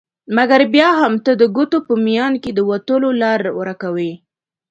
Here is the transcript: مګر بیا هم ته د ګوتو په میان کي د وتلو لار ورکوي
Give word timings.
مګر 0.35 0.61
بیا 0.73 0.89
هم 0.99 1.13
ته 1.25 1.31
د 1.41 1.43
ګوتو 1.55 1.77
په 1.87 1.93
میان 2.05 2.33
کي 2.43 2.51
د 2.55 2.59
وتلو 2.69 3.09
لار 3.21 3.41
ورکوي 3.59 4.11